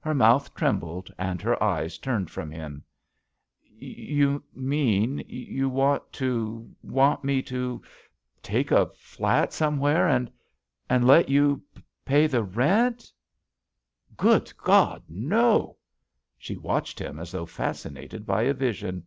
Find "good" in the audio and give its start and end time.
14.18-14.52